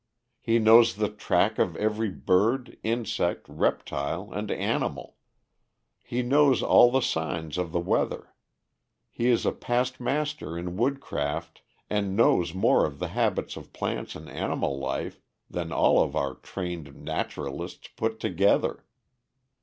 [0.39, 5.17] He knows the track of every bird, insect, reptile, and animal.
[6.03, 8.33] He knows all the signs of the weather.
[9.11, 14.15] He is a past master in woodcraft, and knows more of the habits of plants
[14.15, 18.83] and animal life than all of our trained naturalists put together.